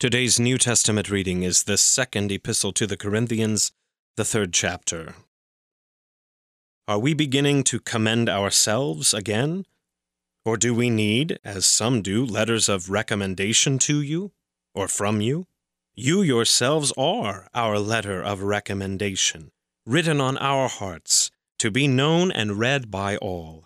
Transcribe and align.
Today's 0.00 0.38
New 0.38 0.58
Testament 0.58 1.10
reading 1.10 1.42
is 1.42 1.64
the 1.64 1.76
second 1.76 2.30
epistle 2.30 2.70
to 2.74 2.86
the 2.86 2.96
Corinthians, 2.96 3.72
the 4.16 4.24
third 4.24 4.52
chapter. 4.52 5.16
Are 6.86 7.00
we 7.00 7.14
beginning 7.14 7.64
to 7.64 7.80
commend 7.80 8.28
ourselves 8.28 9.12
again? 9.12 9.66
Or 10.44 10.56
do 10.56 10.72
we 10.72 10.88
need, 10.88 11.40
as 11.44 11.66
some 11.66 12.00
do, 12.00 12.24
letters 12.24 12.68
of 12.68 12.90
recommendation 12.90 13.76
to 13.80 14.00
you 14.00 14.30
or 14.72 14.86
from 14.86 15.20
you? 15.20 15.48
You 15.96 16.22
yourselves 16.22 16.92
are 16.96 17.48
our 17.52 17.80
letter 17.80 18.22
of 18.22 18.44
recommendation, 18.44 19.50
written 19.84 20.20
on 20.20 20.38
our 20.38 20.68
hearts, 20.68 21.32
to 21.58 21.72
be 21.72 21.88
known 21.88 22.30
and 22.30 22.56
read 22.56 22.88
by 22.88 23.16
all. 23.16 23.64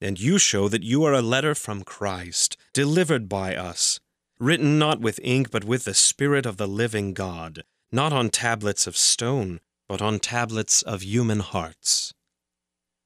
And 0.00 0.18
you 0.18 0.38
show 0.38 0.70
that 0.70 0.82
you 0.82 1.04
are 1.04 1.12
a 1.12 1.20
letter 1.20 1.54
from 1.54 1.84
Christ, 1.84 2.56
delivered 2.72 3.28
by 3.28 3.54
us 3.54 4.00
written 4.42 4.76
not 4.76 5.00
with 5.00 5.20
ink, 5.22 5.52
but 5.52 5.62
with 5.62 5.84
the 5.84 5.94
Spirit 5.94 6.44
of 6.46 6.56
the 6.56 6.66
living 6.66 7.14
God, 7.14 7.62
not 7.92 8.12
on 8.12 8.28
tablets 8.28 8.88
of 8.88 8.96
stone, 8.96 9.60
but 9.88 10.02
on 10.02 10.18
tablets 10.18 10.82
of 10.82 11.04
human 11.04 11.38
hearts. 11.38 12.12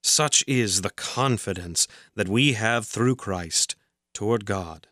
Such 0.02 0.42
is 0.46 0.80
the 0.80 0.90
confidence 0.90 1.86
that 2.14 2.28
we 2.28 2.54
have 2.54 2.86
through 2.86 3.16
Christ 3.16 3.76
toward 4.14 4.46
God. 4.46 4.86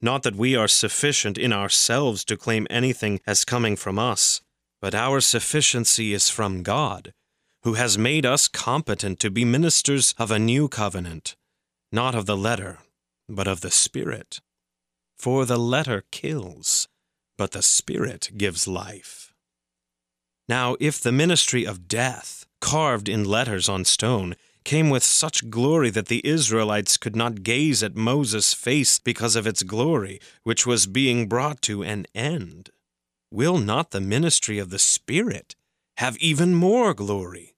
Not 0.00 0.22
that 0.22 0.34
we 0.34 0.56
are 0.56 0.68
sufficient 0.68 1.36
in 1.36 1.52
ourselves 1.52 2.24
to 2.24 2.38
claim 2.38 2.66
anything 2.70 3.20
as 3.26 3.44
coming 3.44 3.76
from 3.76 3.98
us, 3.98 4.40
but 4.80 4.94
our 4.94 5.20
sufficiency 5.20 6.14
is 6.14 6.30
from 6.30 6.62
God, 6.62 7.12
who 7.64 7.74
has 7.74 7.98
made 7.98 8.24
us 8.24 8.48
competent 8.48 9.20
to 9.20 9.30
be 9.30 9.44
ministers 9.44 10.14
of 10.16 10.30
a 10.30 10.38
new 10.38 10.68
covenant, 10.68 11.36
not 11.92 12.14
of 12.14 12.24
the 12.24 12.36
letter, 12.36 12.78
but 13.28 13.46
of 13.46 13.60
the 13.60 13.70
Spirit. 13.70 14.40
For 15.18 15.44
the 15.44 15.58
letter 15.58 16.04
kills, 16.10 16.88
but 17.36 17.52
the 17.52 17.62
Spirit 17.62 18.30
gives 18.36 18.68
life. 18.68 19.32
Now, 20.48 20.76
if 20.78 21.00
the 21.00 21.12
ministry 21.12 21.64
of 21.66 21.88
death, 21.88 22.46
carved 22.60 23.08
in 23.08 23.24
letters 23.24 23.68
on 23.68 23.84
stone, 23.84 24.36
came 24.64 24.90
with 24.90 25.02
such 25.02 25.50
glory 25.50 25.90
that 25.90 26.06
the 26.06 26.26
Israelites 26.26 26.96
could 26.96 27.16
not 27.16 27.42
gaze 27.42 27.82
at 27.82 27.96
Moses' 27.96 28.52
face 28.52 28.98
because 28.98 29.36
of 29.36 29.46
its 29.46 29.62
glory, 29.62 30.20
which 30.42 30.66
was 30.66 30.86
being 30.86 31.28
brought 31.28 31.62
to 31.62 31.82
an 31.82 32.06
end, 32.14 32.70
will 33.30 33.58
not 33.58 33.90
the 33.90 34.00
ministry 34.00 34.58
of 34.58 34.70
the 34.70 34.78
Spirit 34.78 35.56
have 35.96 36.16
even 36.18 36.54
more 36.54 36.94
glory? 36.94 37.55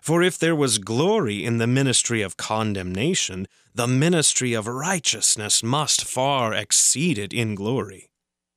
For 0.00 0.22
if 0.22 0.38
there 0.38 0.56
was 0.56 0.78
glory 0.78 1.44
in 1.44 1.58
the 1.58 1.66
ministry 1.66 2.22
of 2.22 2.36
condemnation, 2.36 3.46
the 3.74 3.86
ministry 3.86 4.54
of 4.54 4.66
righteousness 4.66 5.62
must 5.62 6.04
far 6.04 6.54
exceed 6.54 7.18
it 7.18 7.32
in 7.32 7.54
glory. 7.54 8.10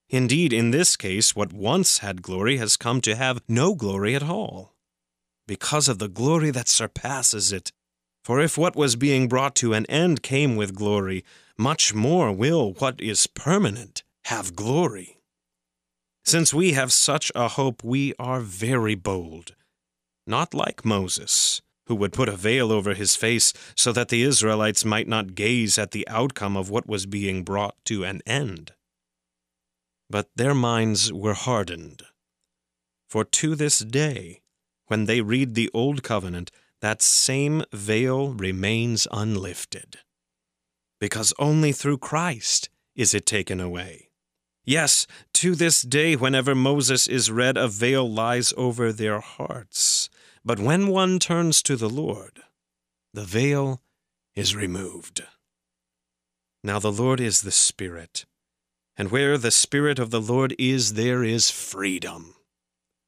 Indeed, 0.09 0.53
in 0.53 0.71
this 0.71 0.95
case, 0.95 1.35
what 1.35 1.53
once 1.53 1.99
had 1.99 2.21
glory 2.21 2.57
has 2.57 2.77
come 2.77 3.01
to 3.01 3.15
have 3.15 3.41
no 3.47 3.75
glory 3.75 4.15
at 4.15 4.23
all, 4.23 4.75
because 5.47 5.87
of 5.87 5.99
the 5.99 6.09
glory 6.09 6.51
that 6.51 6.67
surpasses 6.67 7.51
it. 7.51 7.71
For 8.23 8.39
if 8.39 8.57
what 8.57 8.75
was 8.75 8.95
being 8.95 9.27
brought 9.27 9.55
to 9.55 9.73
an 9.73 9.85
end 9.87 10.21
came 10.21 10.55
with 10.55 10.75
glory, 10.75 11.23
much 11.57 11.93
more 11.93 12.31
will 12.31 12.73
what 12.73 13.01
is 13.01 13.25
permanent 13.25 14.03
have 14.25 14.55
glory. 14.55 15.17
Since 16.23 16.53
we 16.53 16.73
have 16.73 16.91
such 16.91 17.31
a 17.33 17.47
hope, 17.47 17.83
we 17.83 18.13
are 18.19 18.41
very 18.41 18.95
bold 18.95 19.55
not 20.25 20.53
like 20.53 20.85
Moses, 20.85 21.61
who 21.87 21.95
would 21.95 22.13
put 22.13 22.29
a 22.29 22.37
veil 22.37 22.71
over 22.71 22.93
his 22.93 23.15
face 23.15 23.53
so 23.75 23.91
that 23.91 24.09
the 24.09 24.23
Israelites 24.23 24.85
might 24.85 25.07
not 25.07 25.35
gaze 25.35 25.77
at 25.77 25.91
the 25.91 26.07
outcome 26.07 26.55
of 26.55 26.69
what 26.69 26.87
was 26.87 27.05
being 27.05 27.43
brought 27.43 27.75
to 27.85 28.03
an 28.03 28.21
end. 28.25 28.73
But 30.09 30.29
their 30.35 30.53
minds 30.53 31.11
were 31.11 31.33
hardened. 31.33 32.03
For 33.09 33.25
to 33.25 33.55
this 33.55 33.79
day, 33.79 34.41
when 34.87 35.05
they 35.05 35.21
read 35.21 35.55
the 35.55 35.69
Old 35.73 36.03
Covenant, 36.03 36.51
that 36.81 37.01
same 37.01 37.63
veil 37.71 38.33
remains 38.33 39.07
unlifted. 39.11 39.97
Because 40.99 41.33
only 41.39 41.71
through 41.71 41.97
Christ 41.97 42.69
is 42.95 43.13
it 43.13 43.25
taken 43.25 43.59
away. 43.59 44.10
Yes, 44.63 45.07
to 45.33 45.55
this 45.55 45.81
day, 45.81 46.15
whenever 46.15 46.53
Moses 46.53 47.07
is 47.07 47.31
read, 47.31 47.57
a 47.57 47.67
veil 47.67 48.09
lies 48.09 48.53
over 48.55 48.93
their 48.93 49.19
hearts. 49.19 50.09
But 50.45 50.59
when 50.59 50.87
one 50.87 51.17
turns 51.17 51.63
to 51.63 51.75
the 51.75 51.89
Lord, 51.89 52.41
the 53.13 53.23
veil 53.23 53.81
is 54.35 54.55
removed. 54.55 55.23
Now 56.63 56.77
the 56.77 56.91
Lord 56.91 57.19
is 57.19 57.41
the 57.41 57.51
Spirit, 57.51 58.25
and 58.95 59.09
where 59.09 59.37
the 59.37 59.51
Spirit 59.51 59.97
of 59.97 60.11
the 60.11 60.21
Lord 60.21 60.55
is, 60.59 60.93
there 60.93 61.23
is 61.23 61.49
freedom. 61.49 62.35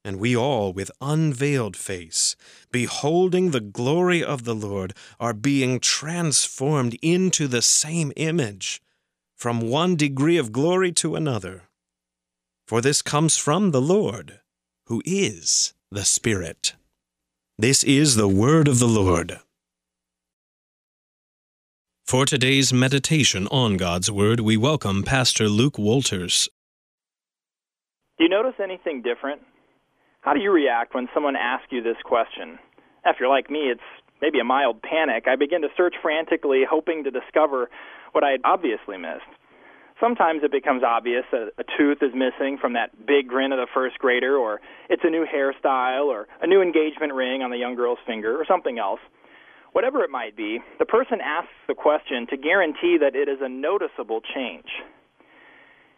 And 0.04 0.18
we 0.18 0.36
all, 0.36 0.72
with 0.72 0.90
unveiled 1.00 1.76
face, 1.76 2.36
beholding 2.70 3.52
the 3.52 3.60
glory 3.60 4.22
of 4.22 4.44
the 4.44 4.54
Lord, 4.54 4.92
are 5.18 5.32
being 5.32 5.80
transformed 5.80 6.98
into 7.00 7.46
the 7.46 7.62
same 7.62 8.12
image 8.16 8.82
from 9.36 9.60
one 9.60 9.96
degree 9.96 10.36
of 10.36 10.52
glory 10.52 10.92
to 10.92 11.16
another. 11.16 11.62
For 12.66 12.80
this 12.80 13.02
comes 13.02 13.36
from 13.36 13.70
the 13.70 13.80
Lord, 13.80 14.40
who 14.86 15.02
is 15.04 15.74
the 15.90 16.04
Spirit. 16.04 16.74
This 17.58 17.84
is 17.84 18.16
the 18.16 18.28
word 18.28 18.68
of 18.68 18.78
the 18.78 18.86
Lord. 18.86 19.38
For 22.06 22.26
today's 22.26 22.72
meditation 22.72 23.46
on 23.48 23.76
God's 23.76 24.10
Word, 24.10 24.40
we 24.40 24.56
welcome 24.56 25.02
Pastor 25.02 25.48
Luke 25.48 25.78
Walters. 25.78 26.48
Do 28.18 28.24
you 28.24 28.30
notice 28.30 28.54
anything 28.62 29.02
different? 29.02 29.40
How 30.20 30.34
do 30.34 30.40
you 30.40 30.50
react 30.50 30.94
when 30.94 31.08
someone 31.14 31.34
asks 31.36 31.68
you 31.70 31.82
this 31.82 31.96
question? 32.04 32.58
If 33.06 33.16
you're 33.18 33.28
like 33.28 33.50
me, 33.50 33.70
it's 33.70 33.80
maybe 34.20 34.38
a 34.38 34.44
mild 34.44 34.82
panic. 34.82 35.24
I 35.28 35.36
begin 35.36 35.62
to 35.62 35.68
search 35.76 35.94
frantically, 36.00 36.62
hoping 36.68 37.04
to 37.04 37.10
discover 37.10 37.68
what 38.14 38.24
I 38.24 38.30
had 38.30 38.40
obviously 38.44 38.96
missed. 38.96 39.28
Sometimes 40.00 40.42
it 40.42 40.50
becomes 40.50 40.82
obvious 40.82 41.24
that 41.30 41.52
a 41.58 41.64
tooth 41.78 41.98
is 42.02 42.10
missing 42.14 42.58
from 42.60 42.72
that 42.74 43.06
big 43.06 43.28
grin 43.28 43.52
of 43.52 43.58
the 43.58 43.66
first 43.72 43.98
grader, 43.98 44.36
or 44.36 44.60
it's 44.90 45.02
a 45.04 45.10
new 45.10 45.24
hairstyle, 45.24 46.06
or 46.06 46.26
a 46.42 46.46
new 46.46 46.62
engagement 46.62 47.12
ring 47.14 47.42
on 47.42 47.50
the 47.50 47.56
young 47.56 47.74
girl's 47.74 47.98
finger, 48.06 48.40
or 48.40 48.44
something 48.46 48.78
else. 48.78 49.00
Whatever 49.72 50.04
it 50.04 50.10
might 50.10 50.36
be, 50.36 50.60
the 50.78 50.84
person 50.84 51.18
asks 51.22 51.54
the 51.66 51.74
question 51.74 52.26
to 52.30 52.36
guarantee 52.36 52.98
that 53.00 53.14
it 53.14 53.28
is 53.28 53.38
a 53.40 53.48
noticeable 53.48 54.20
change. 54.20 54.68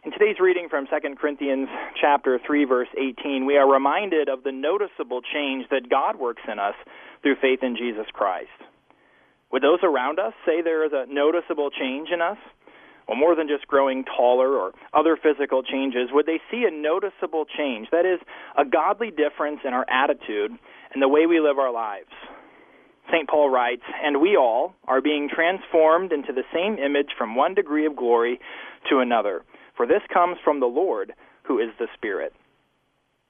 In 0.03 0.11
today's 0.11 0.39
reading 0.39 0.67
from 0.69 0.87
2 0.87 1.15
Corinthians 1.19 1.67
chapter 1.99 2.39
3 2.45 2.65
verse 2.65 2.87
18, 2.97 3.45
we 3.45 3.57
are 3.57 3.69
reminded 3.69 4.29
of 4.29 4.43
the 4.43 4.51
noticeable 4.51 5.21
change 5.21 5.65
that 5.69 5.89
God 5.89 6.17
works 6.17 6.43
in 6.49 6.59
us 6.59 6.75
through 7.21 7.35
faith 7.41 7.59
in 7.61 7.75
Jesus 7.75 8.05
Christ. 8.13 8.49
Would 9.51 9.63
those 9.63 9.79
around 9.83 10.19
us 10.19 10.33
say 10.45 10.61
there 10.61 10.85
is 10.85 10.91
a 10.93 11.05
noticeable 11.11 11.69
change 11.71 12.09
in 12.13 12.21
us? 12.21 12.37
well, 13.07 13.17
more 13.17 13.35
than 13.35 13.47
just 13.47 13.67
growing 13.67 14.03
taller 14.03 14.57
or 14.57 14.73
other 14.93 15.17
physical 15.17 15.63
changes, 15.63 16.09
would 16.11 16.25
they 16.25 16.41
see 16.51 16.65
a 16.67 16.71
noticeable 16.71 17.45
change? 17.45 17.87
That 17.91 18.05
is, 18.05 18.19
a 18.57 18.65
godly 18.65 19.11
difference 19.11 19.61
in 19.65 19.73
our 19.73 19.85
attitude 19.89 20.51
and 20.93 21.01
the 21.01 21.07
way 21.07 21.25
we 21.25 21.39
live 21.39 21.57
our 21.57 21.71
lives. 21.71 22.11
St. 23.09 23.29
Paul 23.29 23.49
writes, 23.49 23.83
And 24.03 24.19
we 24.19 24.35
all 24.35 24.73
are 24.85 25.01
being 25.01 25.29
transformed 25.33 26.11
into 26.11 26.33
the 26.33 26.43
same 26.53 26.77
image 26.77 27.11
from 27.17 27.35
one 27.35 27.53
degree 27.53 27.85
of 27.85 27.95
glory 27.95 28.39
to 28.89 28.99
another. 28.99 29.43
For 29.77 29.87
this 29.87 30.01
comes 30.13 30.37
from 30.43 30.59
the 30.59 30.65
Lord, 30.65 31.13
who 31.43 31.59
is 31.59 31.69
the 31.79 31.87
Spirit. 31.95 32.33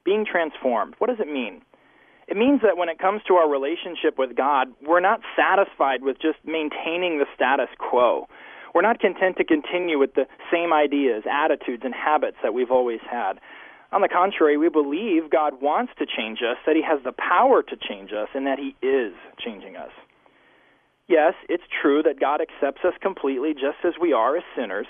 Being 0.04 0.26
transformed, 0.26 0.96
what 0.98 1.08
does 1.08 1.20
it 1.20 1.32
mean? 1.32 1.62
It 2.28 2.36
means 2.36 2.62
that 2.62 2.78
when 2.78 2.90
it 2.90 3.00
comes 3.00 3.22
to 3.28 3.36
our 3.36 3.50
relationship 3.50 4.18
with 4.18 4.36
God, 4.36 4.68
we're 4.86 5.00
not 5.00 5.22
satisfied 5.36 6.04
with 6.04 6.18
just 6.22 6.38
maintaining 6.44 7.20
the 7.20 7.26
status 7.34 7.70
quo. 7.80 8.28
We're 8.76 8.82
not 8.82 9.00
content 9.00 9.38
to 9.38 9.46
continue 9.46 9.98
with 9.98 10.14
the 10.14 10.28
same 10.52 10.74
ideas, 10.74 11.24
attitudes, 11.30 11.84
and 11.86 11.96
habits 11.96 12.38
that 12.44 12.54
we've 12.54 12.72
always 12.72 13.00
had. 13.10 13.40
On 13.94 14.02
the 14.02 14.10
contrary, 14.10 14.58
we 14.58 14.68
believe 14.68 15.32
God 15.32 15.62
wants 15.62 15.94
to 16.00 16.06
change 16.06 16.40
us, 16.40 16.58
that 16.66 16.76
He 16.76 16.82
has 16.82 17.00
the 17.06 17.14
power 17.14 17.64
to 17.64 17.76
change 17.78 18.12
us, 18.12 18.28
and 18.36 18.46
that 18.46 18.60
He 18.60 18.76
is 18.86 19.14
changing 19.40 19.78
us. 19.78 19.92
Yes, 21.08 21.34
it's 21.48 21.64
true 21.82 22.04
that 22.04 22.20
God 22.20 22.42
accepts 22.42 22.84
us 22.84 22.94
completely 23.02 23.54
just 23.54 23.80
as 23.86 23.94
we 24.00 24.12
are 24.12 24.36
as 24.36 24.44
sinners, 24.58 24.88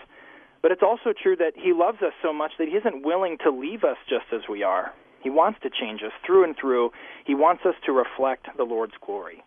but 0.63 0.71
it's 0.71 0.81
also 0.81 1.13
true 1.13 1.35
that 1.35 1.53
He 1.56 1.71
loves 1.71 2.01
us 2.01 2.13
so 2.23 2.33
much 2.33 2.53
that 2.57 2.67
He 2.67 2.73
isn't 2.73 3.06
willing 3.06 3.38
to 3.44 3.51
leave 3.51 3.83
us 3.83 3.97
just 4.09 4.25
as 4.33 4.50
we 4.50 4.63
are. 4.63 4.91
He 5.21 5.29
wants 5.29 5.59
to 5.63 5.69
change 5.69 6.01
us 6.03 6.11
through 6.25 6.43
and 6.43 6.55
through. 6.59 6.91
He 7.25 7.35
wants 7.35 7.63
us 7.65 7.75
to 7.85 7.91
reflect 7.91 8.47
the 8.57 8.63
Lord's 8.63 8.93
glory. 9.05 9.43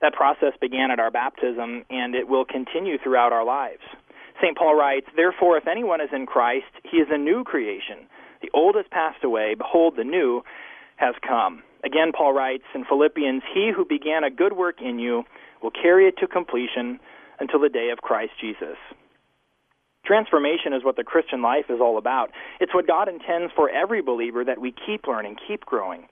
That 0.00 0.14
process 0.14 0.52
began 0.60 0.90
at 0.90 0.98
our 0.98 1.10
baptism, 1.10 1.84
and 1.88 2.14
it 2.14 2.28
will 2.28 2.44
continue 2.44 2.98
throughout 2.98 3.32
our 3.32 3.44
lives. 3.44 3.82
St. 4.42 4.56
Paul 4.56 4.74
writes, 4.74 5.06
Therefore, 5.14 5.56
if 5.56 5.68
anyone 5.68 6.00
is 6.00 6.10
in 6.12 6.26
Christ, 6.26 6.66
he 6.82 6.96
is 6.96 7.08
a 7.10 7.18
new 7.18 7.44
creation. 7.44 8.08
The 8.42 8.50
old 8.52 8.74
has 8.74 8.86
passed 8.90 9.22
away, 9.22 9.54
behold, 9.54 9.94
the 9.96 10.04
new 10.04 10.42
has 10.96 11.14
come. 11.26 11.62
Again, 11.84 12.12
Paul 12.16 12.32
writes 12.32 12.64
in 12.74 12.84
Philippians, 12.84 13.42
He 13.54 13.70
who 13.74 13.84
began 13.84 14.24
a 14.24 14.30
good 14.30 14.54
work 14.54 14.82
in 14.82 14.98
you 14.98 15.24
will 15.62 15.70
carry 15.70 16.08
it 16.08 16.16
to 16.18 16.26
completion 16.26 16.98
until 17.38 17.60
the 17.60 17.68
day 17.68 17.90
of 17.90 17.98
Christ 17.98 18.32
Jesus. 18.40 18.76
Transformation 20.04 20.72
is 20.72 20.84
what 20.84 20.96
the 20.96 21.04
Christian 21.04 21.42
life 21.42 21.66
is 21.68 21.80
all 21.80 21.96
about. 21.96 22.30
It's 22.60 22.74
what 22.74 22.86
God 22.86 23.08
intends 23.08 23.52
for 23.54 23.70
every 23.70 24.02
believer 24.02 24.44
that 24.44 24.60
we 24.60 24.74
keep 24.86 25.06
learning, 25.06 25.36
keep 25.46 25.64
growing. 25.64 26.06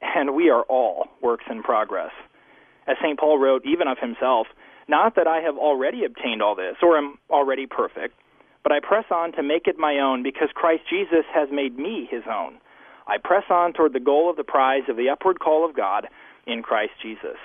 And 0.00 0.34
we 0.34 0.50
are 0.50 0.62
all 0.62 1.08
works 1.20 1.44
in 1.50 1.62
progress. 1.62 2.10
As 2.86 2.96
St. 3.02 3.18
Paul 3.18 3.38
wrote, 3.38 3.62
even 3.64 3.88
of 3.88 3.98
himself, 3.98 4.46
not 4.88 5.14
that 5.16 5.26
I 5.26 5.40
have 5.40 5.56
already 5.56 6.04
obtained 6.04 6.42
all 6.42 6.54
this 6.54 6.76
or 6.82 6.96
am 6.98 7.18
already 7.30 7.66
perfect, 7.66 8.14
but 8.62 8.72
I 8.72 8.80
press 8.80 9.04
on 9.10 9.32
to 9.32 9.42
make 9.42 9.66
it 9.66 9.78
my 9.78 9.98
own 9.98 10.22
because 10.22 10.48
Christ 10.54 10.82
Jesus 10.88 11.24
has 11.34 11.48
made 11.50 11.78
me 11.78 12.08
his 12.10 12.22
own. 12.28 12.58
I 13.06 13.18
press 13.18 13.44
on 13.50 13.72
toward 13.72 13.92
the 13.92 14.00
goal 14.00 14.30
of 14.30 14.36
the 14.36 14.44
prize 14.44 14.84
of 14.88 14.96
the 14.96 15.08
upward 15.08 15.40
call 15.40 15.68
of 15.68 15.76
God 15.76 16.06
in 16.46 16.62
Christ 16.62 16.92
Jesus. 17.02 17.38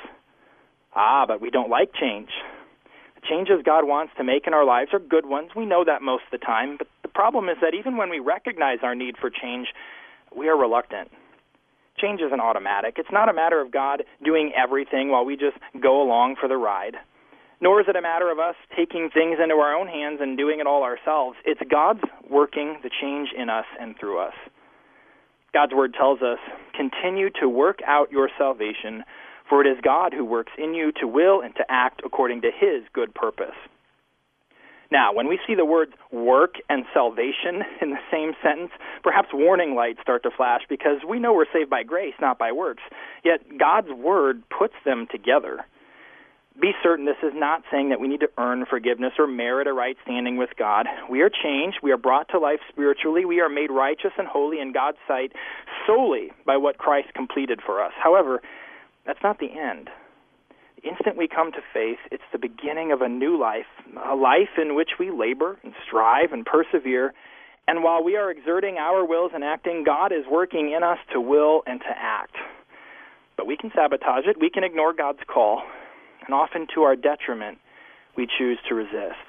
Ah, 0.96 1.26
but 1.28 1.42
we 1.42 1.50
don't 1.50 1.70
like 1.70 1.94
change. 1.94 2.30
Changes 3.30 3.62
God 3.66 3.86
wants 3.86 4.14
to 4.18 4.24
make 4.24 4.48
in 4.48 4.54
our 4.54 4.66
lives 4.66 4.92
are 4.94 5.00
good 5.00 5.26
ones. 5.26 5.52
We 5.56 5.66
know 5.66 5.84
that 5.84 6.02
most 6.02 6.24
of 6.32 6.40
the 6.40 6.46
time, 6.46 6.78
but 6.78 6.88
the 7.02 7.10
problem 7.10 7.50
is 7.50 7.58
that 7.62 7.74
even 7.74 7.98
when 7.98 8.10
we 8.10 8.20
recognize 8.20 8.80
our 8.84 8.96
need 8.96 9.18
for 9.18 9.30
change, 9.30 9.68
we 10.36 10.48
are 10.48 10.58
reluctant. 10.58 11.12
Change 11.98 12.22
isn't 12.22 12.40
automatic. 12.40 12.96
It's 12.98 13.12
not 13.12 13.28
a 13.28 13.34
matter 13.34 13.60
of 13.60 13.72
God 13.72 14.04
doing 14.24 14.54
everything 14.56 15.10
while 15.10 15.26
we 15.26 15.36
just 15.36 15.58
go 15.82 16.02
along 16.02 16.36
for 16.40 16.48
the 16.48 16.58
ride. 16.58 16.96
Nor 17.60 17.82
is 17.82 17.88
it 17.90 17.96
a 17.96 18.02
matter 18.02 18.32
of 18.32 18.38
us 18.38 18.56
taking 18.76 19.10
things 19.12 19.40
into 19.42 19.56
our 19.56 19.76
own 19.76 19.88
hands 19.88 20.20
and 20.22 20.38
doing 20.38 20.60
it 20.60 20.68
all 20.68 20.84
ourselves. 20.84 21.38
It's 21.44 21.62
God's 21.70 22.04
working 22.30 22.78
the 22.84 22.92
change 23.02 23.30
in 23.36 23.50
us 23.50 23.66
and 23.80 23.98
through 24.00 24.20
us. 24.20 24.36
God's 25.54 25.74
word 25.74 25.96
tells 25.96 26.22
us, 26.22 26.38
continue 26.76 27.30
to 27.42 27.50
work 27.50 27.80
out 27.88 28.12
your 28.12 28.30
salvation, 28.38 29.04
for 29.50 29.62
it 29.62 29.68
is 29.68 29.78
God 29.84 30.14
who 30.14 30.26
works 30.26 30.52
in 30.58 30.74
you 30.74 30.92
to 31.00 31.08
will 31.08 31.42
and 31.42 31.56
to 31.56 31.66
act 31.70 32.02
according 32.06 32.42
to 32.42 32.52
his 32.52 32.84
good 32.94 33.14
purpose. 33.14 33.56
Now, 34.90 35.14
when 35.14 35.28
we 35.28 35.38
see 35.46 35.54
the 35.54 35.66
words 35.66 35.92
work 36.12 36.56
and 36.70 36.86
salvation 36.94 37.64
in 37.82 37.92
the 37.92 38.00
same 38.12 38.34
sentence, 38.42 38.72
perhaps 39.04 39.30
warning 39.34 39.76
lights 39.76 40.00
start 40.02 40.24
to 40.24 40.32
flash 40.32 40.62
because 40.70 41.00
we 41.08 41.20
know 41.20 41.34
we're 41.34 41.52
saved 41.52 41.70
by 41.70 41.84
grace, 41.84 42.14
not 42.22 42.40
by 42.40 42.52
works. 42.52 42.84
Yet 43.24 43.58
God's 43.58 43.92
word 43.92 44.44
puts 44.50 44.76
them 44.86 45.08
together 45.12 45.66
be 46.60 46.72
certain 46.82 47.06
this 47.06 47.22
is 47.22 47.34
not 47.36 47.64
saying 47.72 47.90
that 47.90 48.00
we 48.00 48.08
need 48.08 48.20
to 48.22 48.30
earn 48.38 48.66
forgiveness 48.66 49.14
or 49.20 49.28
merit 49.28 49.68
a 49.68 49.74
right 49.74 49.96
standing 50.04 50.38
with 50.38 50.50
God. 50.58 50.88
We 51.10 51.22
are 51.22 51.30
changed. 51.30 51.78
We 51.84 51.92
are 51.92 51.98
brought 51.98 52.30
to 52.30 52.40
life 52.40 52.60
spiritually. 52.70 53.26
We 53.26 53.42
are 53.42 53.50
made 53.50 53.70
righteous 53.70 54.12
and 54.18 54.28
holy 54.28 54.60
in 54.60 54.74
God's 54.74 54.98
sight 55.08 55.34
solely 55.86 56.32
by 56.46 56.58
what 56.58 56.78
Christ 56.78 57.14
completed 57.14 57.62
for 57.64 57.84
us. 57.84 57.94
However, 58.02 58.42
that's 59.08 59.24
not 59.24 59.40
the 59.40 59.50
end. 59.58 59.90
The 60.76 60.90
instant 60.90 61.18
we 61.18 61.28
come 61.28 61.52
to 61.54 61.62
faith, 61.74 61.98
it's 62.12 62.24
the 62.32 62.38
beginning 62.38 62.92
of 62.92 63.02
a 63.02 63.10
new 63.10 63.40
life, 63.40 63.66
a 64.08 64.16
life 64.16 64.62
in 64.62 64.76
which 64.76 64.92
we 65.00 65.10
labor 65.10 65.58
and 65.64 65.74
strive 65.88 66.32
and 66.34 66.46
persevere. 66.46 67.14
And 67.68 67.84
while 67.84 68.04
we 68.04 68.16
are 68.16 68.30
exerting 68.30 68.78
our 68.78 69.04
wills 69.04 69.32
and 69.34 69.44
acting, 69.44 69.84
God 69.84 70.12
is 70.12 70.26
working 70.30 70.72
in 70.78 70.84
us 70.84 71.00
to 71.14 71.20
will 71.20 71.64
and 71.66 71.80
to 71.80 71.90
act. 71.90 72.36
But 73.36 73.48
we 73.48 73.58
can 73.58 73.72
sabotage 73.74 74.26
it. 74.28 74.40
We 74.40 74.52
can 74.52 74.64
ignore 74.64 74.94
God's 74.94 75.20
call 75.28 75.64
and 76.28 76.36
often 76.36 76.68
to 76.76 76.84
our 76.84 76.96
detriment, 76.96 77.58
we 78.16 78.28
choose 78.38 78.60
to 78.68 78.76
resist. 78.76 79.26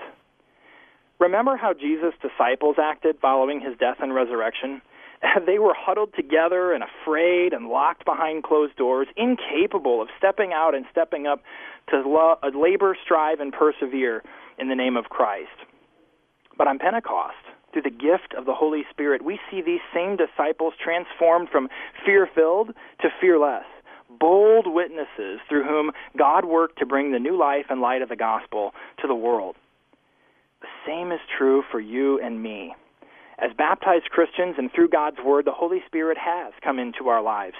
Remember 1.19 1.57
how 1.57 1.73
Jesus' 1.73 2.15
disciples 2.21 2.77
acted 2.81 3.17
following 3.21 3.61
his 3.61 3.77
death 3.79 3.97
and 4.01 4.15
resurrection? 4.15 4.83
They 5.47 5.59
were 5.59 5.75
huddled 5.77 6.15
together 6.15 6.73
and 6.73 6.85
afraid 6.85 7.53
and 7.53 7.69
locked 7.69 8.05
behind 8.05 8.45
closed 8.45 8.77
doors, 8.77 9.09
incapable 9.17 10.03
of 10.03 10.09
stepping 10.19 10.53
out 10.53 10.75
and 10.75 10.85
stepping 10.91 11.27
up 11.27 11.43
to 11.91 11.97
uh, 11.99 12.51
labor, 12.55 12.97
strive, 13.05 13.41
and 13.41 13.53
persevere 13.53 14.23
in 14.59 14.69
the 14.69 14.75
name 14.75 14.97
of 14.97 15.07
Christ. 15.07 15.49
But 16.57 16.67
on 16.67 16.79
Pentecost, 16.79 17.37
through 17.73 17.83
the 17.83 17.91
gift 17.91 18.35
of 18.37 18.47
the 18.47 18.55
Holy 18.55 18.83
Spirit, 18.91 19.25
we 19.25 19.39
see 19.51 19.63
these 19.63 19.81
same 19.95 20.17
disciples 20.17 20.75
transformed 20.83 21.49
from 21.51 21.69
fear 22.05 22.29
filled 22.35 22.75
to 23.01 23.09
fearless 23.21 23.65
bold 24.19 24.67
witnesses 24.67 25.39
through 25.49 25.65
whom 25.65 25.93
God 26.17 26.45
worked 26.45 26.79
to 26.79 26.87
bring 26.87 27.13
the 27.13 27.19
new 27.19 27.39
life 27.39 27.67
and 27.69 27.81
light 27.81 28.03
of 28.03 28.09
the 28.09 28.17
gospel 28.17 28.73
to 29.01 29.07
the 29.07 29.15
world. 29.15 29.57
The 30.61 30.69
same 30.87 31.13
is 31.13 31.21
true 31.37 31.63
for 31.71 31.79
you 31.79 32.19
and 32.21 32.43
me. 32.43 32.75
As 33.39 33.53
baptized 33.57 34.11
Christians 34.11 34.57
and 34.59 34.71
through 34.73 34.89
God's 34.89 35.19
Word, 35.25 35.45
the 35.45 35.53
Holy 35.53 35.81
Spirit 35.87 36.19
has 36.19 36.53
come 36.63 36.79
into 36.79 37.09
our 37.09 37.23
lives. 37.23 37.57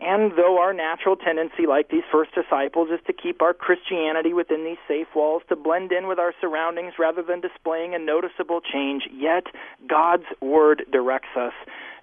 And 0.00 0.32
though 0.36 0.58
our 0.58 0.74
natural 0.74 1.14
tendency, 1.14 1.66
like 1.68 1.88
these 1.88 2.02
first 2.10 2.34
disciples, 2.34 2.88
is 2.90 2.98
to 3.06 3.12
keep 3.12 3.40
our 3.40 3.54
Christianity 3.54 4.32
within 4.32 4.64
these 4.64 4.78
safe 4.88 5.06
walls, 5.14 5.42
to 5.48 5.56
blend 5.56 5.92
in 5.92 6.08
with 6.08 6.18
our 6.18 6.34
surroundings 6.40 6.94
rather 6.98 7.22
than 7.22 7.40
displaying 7.40 7.94
a 7.94 7.98
noticeable 7.98 8.60
change, 8.60 9.04
yet 9.12 9.44
God's 9.88 10.26
Word 10.40 10.84
directs 10.90 11.36
us. 11.36 11.52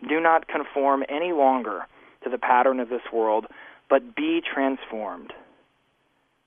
Do 0.08 0.22
not 0.22 0.48
conform 0.48 1.04
any 1.10 1.34
longer 1.34 1.82
to 2.24 2.30
the 2.30 2.38
pattern 2.38 2.80
of 2.80 2.88
this 2.88 3.02
world, 3.12 3.48
but 3.90 4.16
be 4.16 4.42
transformed. 4.42 5.34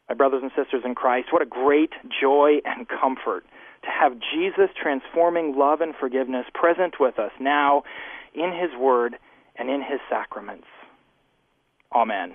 My 0.09 0.15
brothers 0.15 0.43
and 0.43 0.53
sisters 0.57 0.83
in 0.85 0.95
Christ, 0.95 1.29
what 1.31 1.43
a 1.43 1.47
great 1.47 1.93
joy 2.21 2.61
and 2.65 2.89
comfort 2.89 3.45
to 3.85 3.91
have 3.91 4.13
Jesus 4.33 4.71
transforming 4.81 5.57
love 5.57 5.81
and 5.81 5.95
forgiveness 5.99 6.47
present 6.55 6.95
with 7.01 7.19
us 7.19 7.33
now 7.41 7.85
in 8.35 8.53
His 8.53 8.79
Word 8.79 9.17
and 9.57 9.71
in 9.71 9.81
His 9.81 10.01
sacraments. 10.11 10.67
Amen. 11.95 12.35